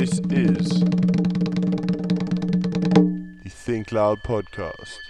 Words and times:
This 0.00 0.18
is 0.30 0.80
the 3.42 3.50
Think 3.50 3.92
Loud 3.92 4.22
podcast. 4.22 5.09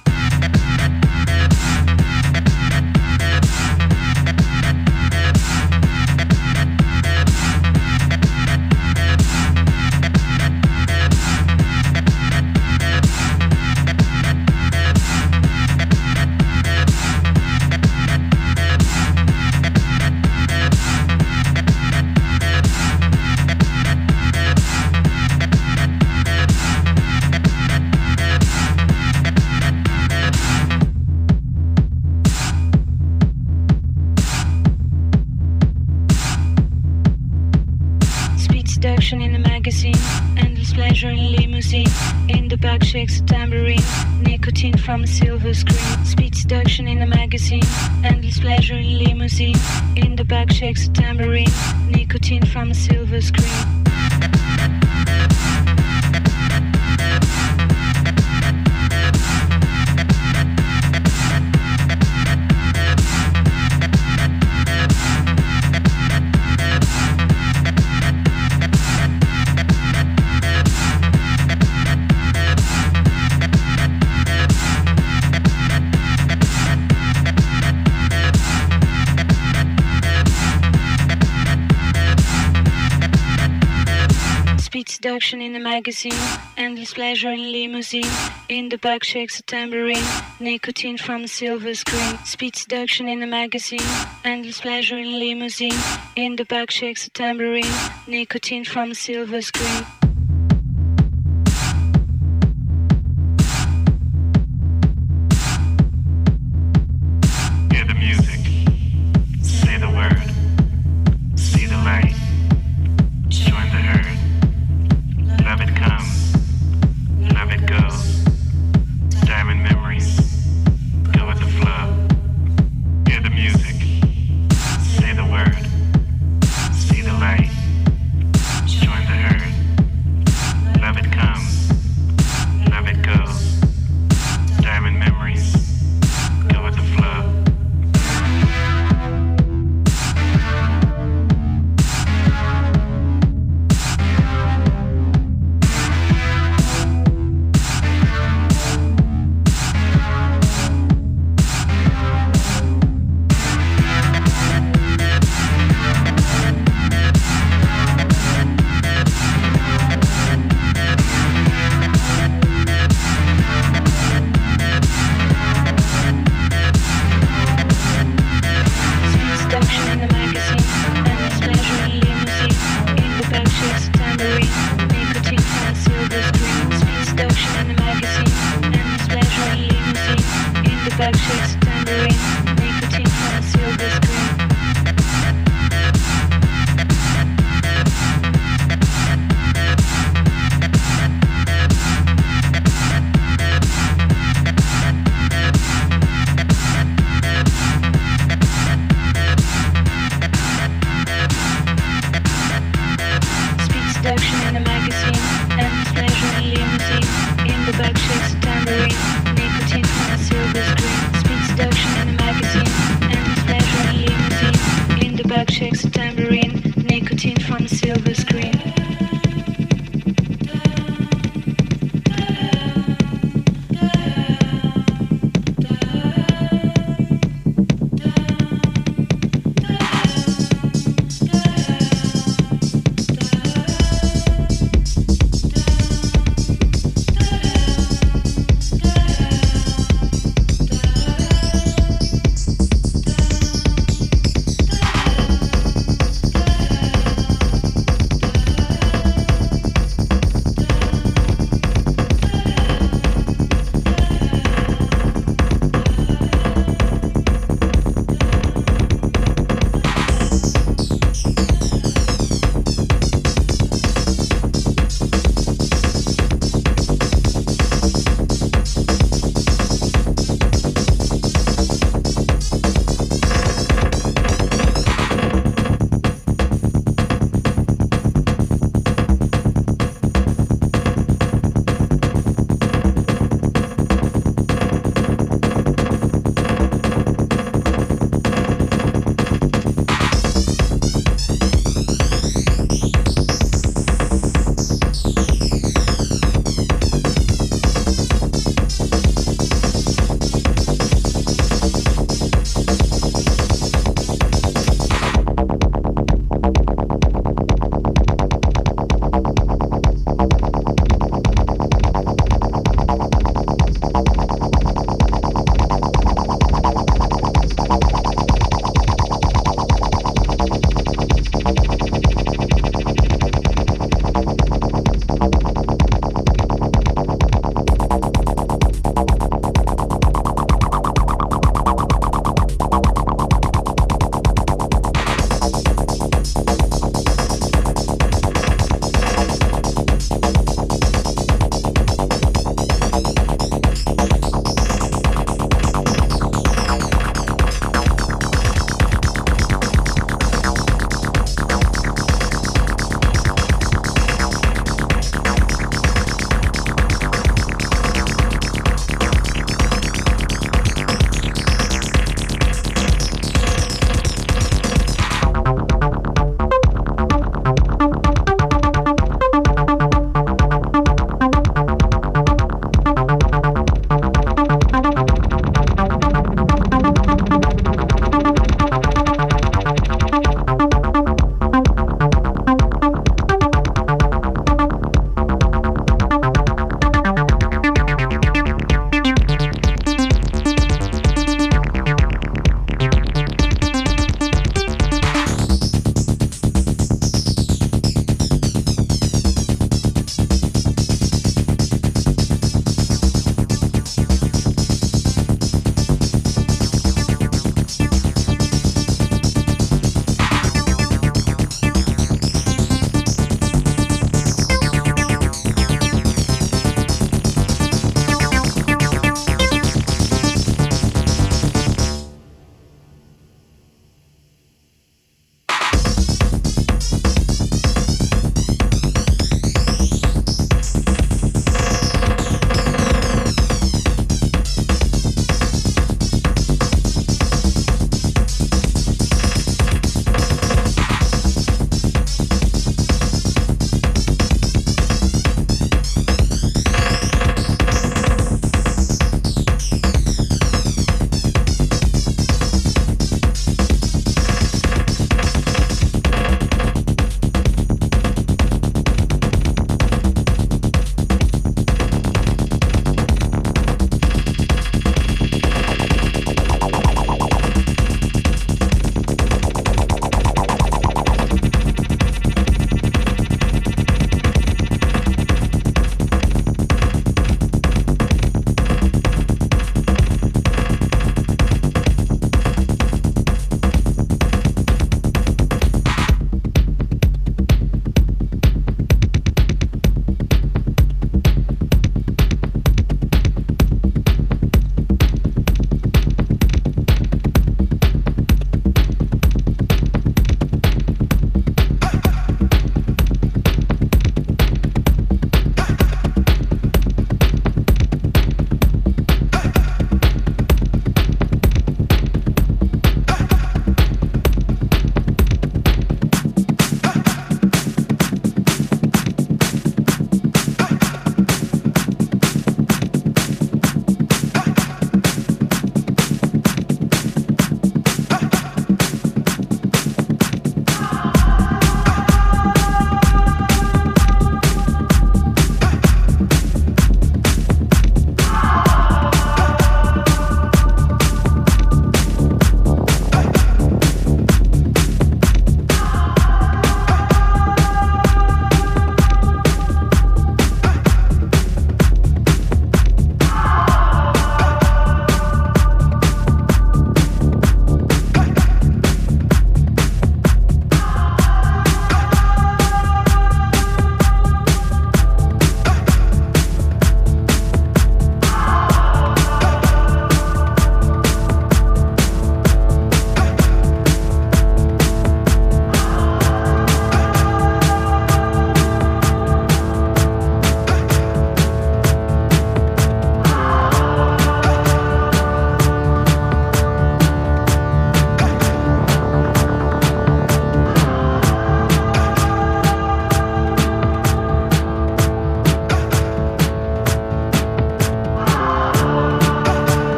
limousine 86.03 86.39
and 86.57 86.77
his 86.77 86.93
pleasure 86.93 87.31
in 87.31 87.51
limousine. 87.51 88.11
In 88.49 88.69
the 88.69 88.77
back 88.77 89.03
shakes 89.03 89.39
a 89.39 89.43
tambourine, 89.43 90.03
nicotine 90.39 90.97
from 90.97 91.27
silver 91.27 91.73
screen. 91.73 92.17
Speed 92.25 92.55
seduction 92.55 93.07
in 93.07 93.21
a 93.21 93.27
magazine 93.27 93.87
and 94.23 94.45
his 94.45 94.61
pleasure 94.61 94.97
in 94.97 95.19
limousine. 95.19 95.79
In 96.15 96.35
the 96.35 96.45
back 96.45 96.71
shakes 96.71 97.07
a 97.07 97.09
tambourine, 97.11 97.73
nicotine 98.07 98.65
from 98.65 98.93
silver 98.93 99.41
screen. 99.41 100.00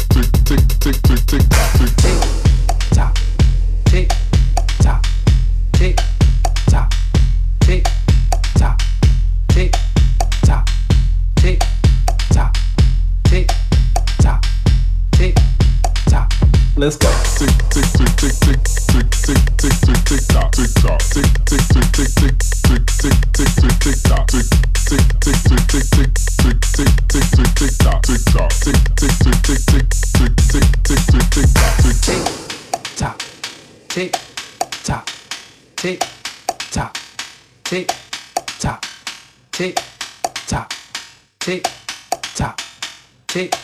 tick 43.30 43.54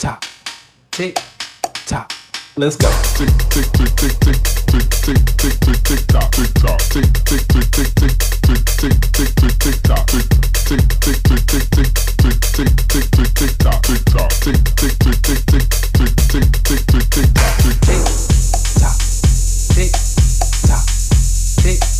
tock, 0.00 0.24
tick 0.90 1.16
tock. 1.86 2.10
Let's 2.56 2.74
go. 2.74 2.90
Tick 3.14 3.30
tick 3.50 3.70
tick 3.70 3.94
tick 3.94 4.18
tick 4.18 4.42
tick 4.66 4.82
tick 5.06 5.22
tick 5.38 5.60
tick 5.62 5.78
tick 5.84 6.06
tock 6.08 6.32
tick 6.32 6.52
tock 6.54 6.80
tick 6.90 7.06
tick 7.24 7.46
tick 7.46 7.70
tick 7.70 7.94
tick 7.94 8.18
tick 8.42 8.64
tick 8.66 8.98
tick 9.14 9.30
tick 9.36 9.58
tick 9.62 9.82
tock 9.86 10.06
tick 10.10 10.26
tick 10.66 10.82
tick 10.98 11.22
tick 11.22 11.46
tick 11.46 11.70
tick 11.70 11.90
tick 12.18 12.40
tick 12.50 12.70
tick 12.90 13.06
tick 13.14 13.30
tick 13.30 13.52
tock 13.62 13.80
tick 13.86 14.02
tock 14.10 14.30
tick 14.42 14.58
tick 14.74 14.98
tick 14.98 15.22
tick 15.22 15.38
tick 15.46 15.70
tick 15.94 16.10
tick 16.26 16.50
tick 16.66 16.82
tick 16.90 17.06
tick 17.06 17.30
tock 17.30 17.54
tick 17.62 17.78
tock 18.74 18.98
tick 19.70 19.92
tock 20.66 20.82
tick 21.62 21.95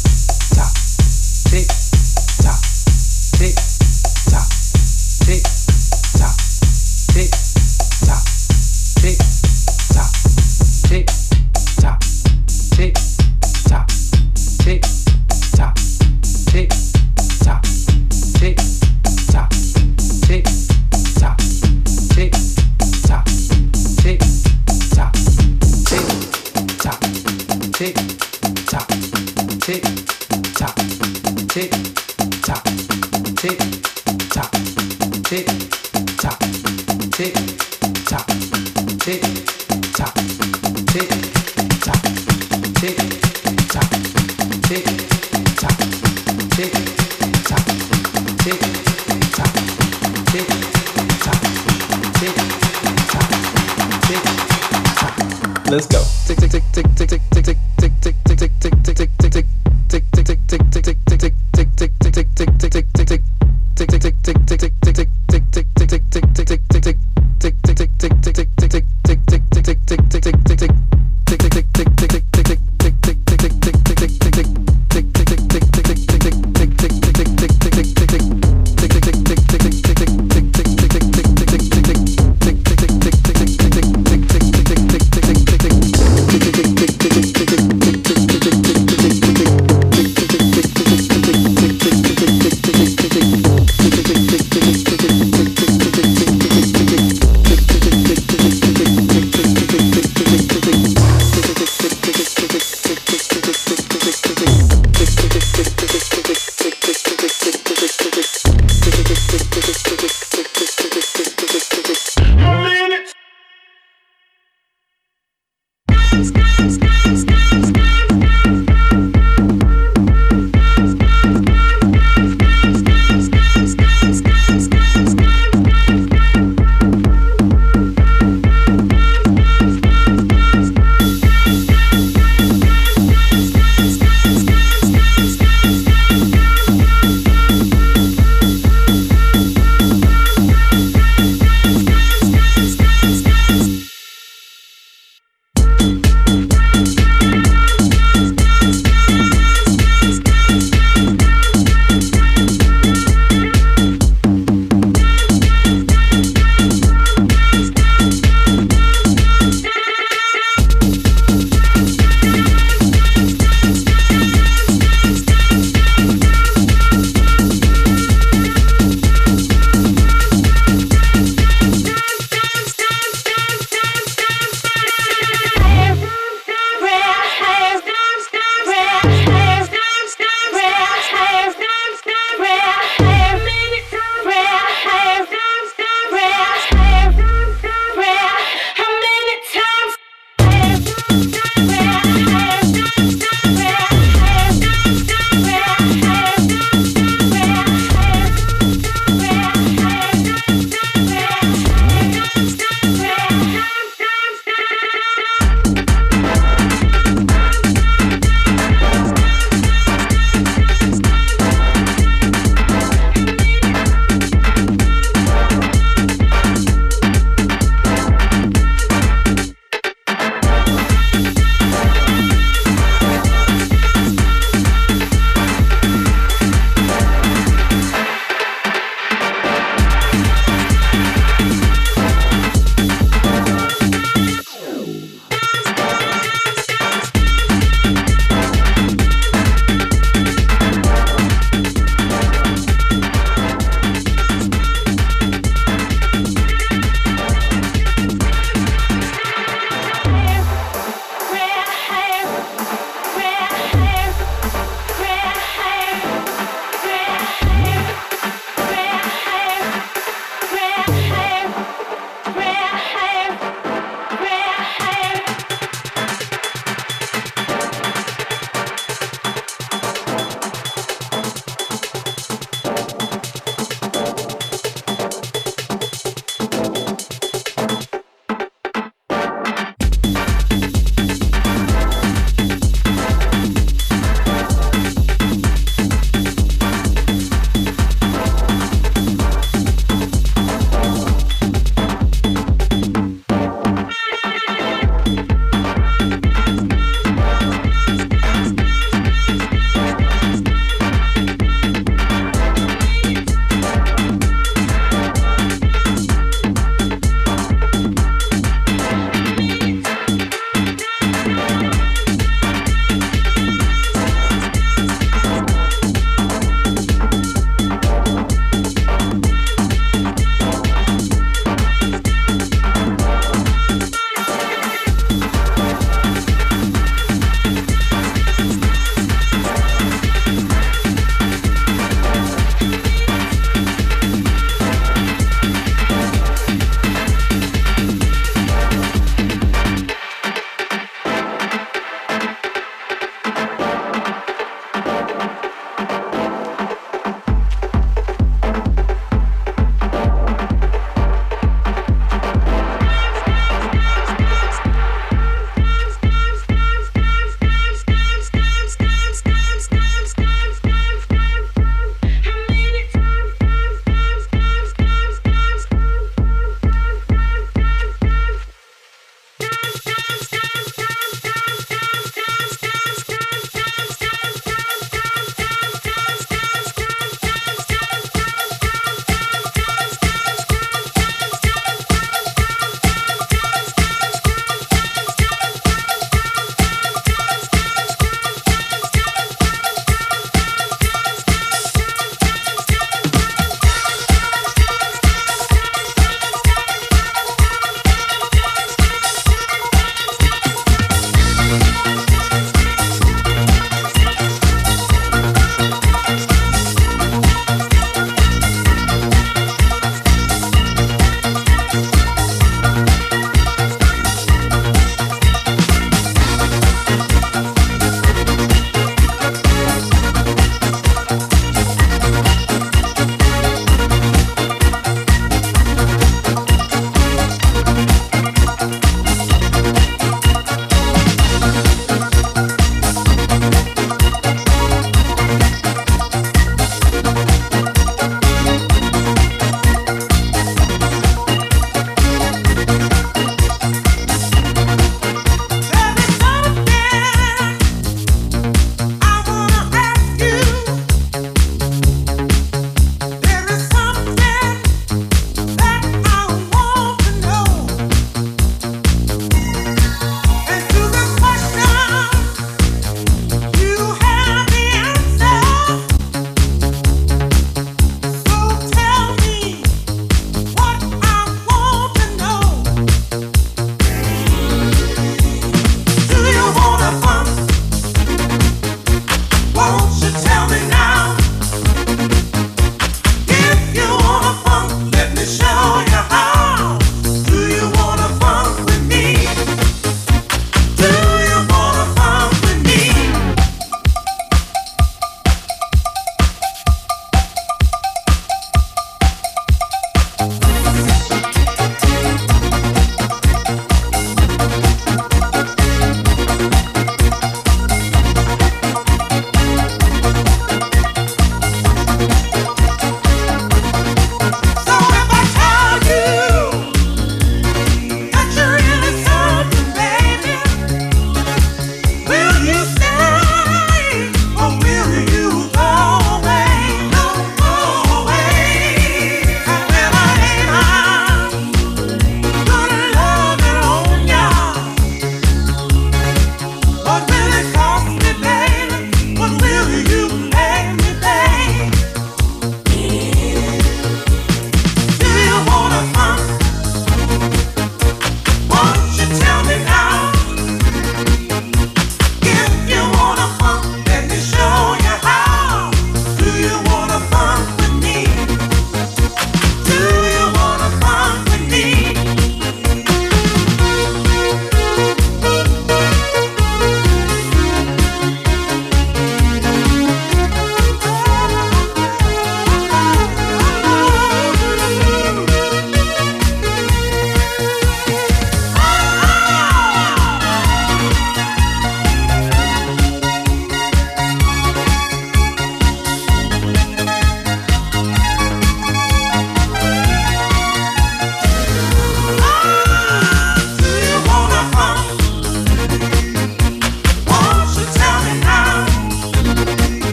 Let's 55.68 55.86
go. 55.88 56.05